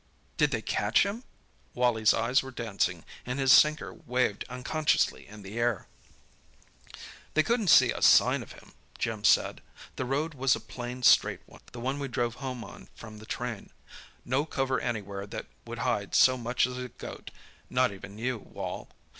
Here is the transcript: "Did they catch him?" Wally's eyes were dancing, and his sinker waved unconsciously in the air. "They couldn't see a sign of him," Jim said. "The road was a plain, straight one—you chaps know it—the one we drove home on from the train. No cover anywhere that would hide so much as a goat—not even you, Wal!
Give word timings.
"Did 0.35 0.49
they 0.49 0.63
catch 0.63 1.05
him?" 1.05 1.23
Wally's 1.75 2.11
eyes 2.11 2.41
were 2.41 2.49
dancing, 2.49 3.05
and 3.23 3.37
his 3.37 3.53
sinker 3.53 3.93
waved 3.93 4.45
unconsciously 4.49 5.27
in 5.27 5.43
the 5.43 5.59
air. 5.59 5.87
"They 7.35 7.43
couldn't 7.43 7.67
see 7.67 7.91
a 7.91 8.01
sign 8.01 8.41
of 8.41 8.53
him," 8.53 8.73
Jim 8.97 9.23
said. 9.23 9.61
"The 9.97 10.05
road 10.05 10.33
was 10.33 10.55
a 10.55 10.59
plain, 10.59 11.03
straight 11.03 11.41
one—you 11.45 11.59
chaps 11.59 11.61
know 11.61 11.65
it—the 11.67 11.79
one 11.85 11.99
we 11.99 12.07
drove 12.07 12.33
home 12.41 12.63
on 12.63 12.89
from 12.95 13.19
the 13.19 13.27
train. 13.27 13.69
No 14.25 14.43
cover 14.43 14.79
anywhere 14.79 15.27
that 15.27 15.45
would 15.67 15.77
hide 15.85 16.15
so 16.15 16.35
much 16.35 16.65
as 16.65 16.79
a 16.79 16.89
goat—not 16.89 17.91
even 17.91 18.17
you, 18.17 18.39
Wal! 18.39 18.89